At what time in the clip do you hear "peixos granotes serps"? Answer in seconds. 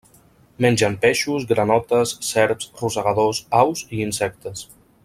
1.03-2.73